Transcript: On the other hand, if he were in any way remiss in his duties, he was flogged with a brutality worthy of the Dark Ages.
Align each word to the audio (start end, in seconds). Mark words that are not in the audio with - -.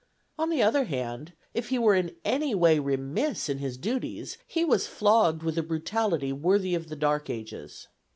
On 0.35 0.49
the 0.49 0.63
other 0.63 0.85
hand, 0.85 1.33
if 1.53 1.69
he 1.69 1.77
were 1.77 1.93
in 1.93 2.15
any 2.25 2.55
way 2.55 2.79
remiss 2.79 3.49
in 3.49 3.59
his 3.59 3.77
duties, 3.77 4.39
he 4.47 4.65
was 4.65 4.87
flogged 4.87 5.43
with 5.43 5.59
a 5.59 5.61
brutality 5.61 6.33
worthy 6.33 6.73
of 6.73 6.89
the 6.89 6.95
Dark 6.95 7.29
Ages. 7.29 7.87